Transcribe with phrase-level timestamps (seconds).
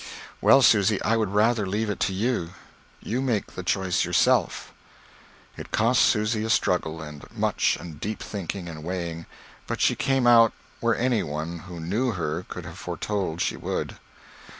[0.41, 2.55] "Well, Susy, I would rather leave it to you.
[3.03, 4.73] You make the choice yourself."
[5.57, 9.27] It cost Susy a struggle, and much and deep thinking and weighing
[9.67, 13.97] but she came out where any one who knew her could have foretold she would.